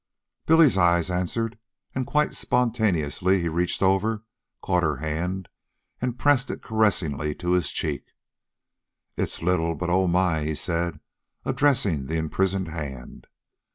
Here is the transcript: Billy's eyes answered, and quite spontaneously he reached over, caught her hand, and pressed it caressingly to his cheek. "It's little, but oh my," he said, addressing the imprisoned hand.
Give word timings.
Billy's 0.47 0.79
eyes 0.79 1.11
answered, 1.11 1.59
and 1.93 2.07
quite 2.07 2.33
spontaneously 2.33 3.39
he 3.41 3.47
reached 3.47 3.83
over, 3.83 4.23
caught 4.63 4.81
her 4.81 4.95
hand, 4.97 5.47
and 6.01 6.17
pressed 6.17 6.49
it 6.49 6.63
caressingly 6.63 7.35
to 7.35 7.51
his 7.51 7.69
cheek. 7.69 8.05
"It's 9.15 9.43
little, 9.43 9.75
but 9.75 9.91
oh 9.91 10.07
my," 10.07 10.41
he 10.43 10.55
said, 10.55 10.99
addressing 11.45 12.07
the 12.07 12.17
imprisoned 12.17 12.69
hand. 12.69 13.27